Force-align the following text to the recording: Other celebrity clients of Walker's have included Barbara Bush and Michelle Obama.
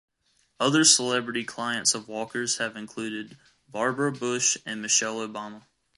Other 0.59 0.83
celebrity 0.83 1.43
clients 1.43 1.93
of 1.93 2.07
Walker's 2.07 2.57
have 2.57 2.75
included 2.75 3.37
Barbara 3.69 4.11
Bush 4.11 4.57
and 4.65 4.81
Michelle 4.81 5.17
Obama. 5.19 5.65